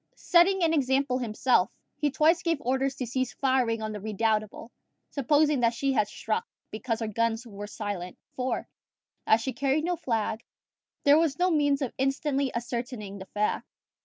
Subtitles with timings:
[0.15, 4.71] Setting an example himself, he twice gave orders to cease firing on the Redoubtable,
[5.11, 8.67] supposing that she had struck, because her guns were silent; for,
[9.27, 10.43] as she carried no flag,
[11.03, 13.67] there was no means of instantly ascertaining the fact.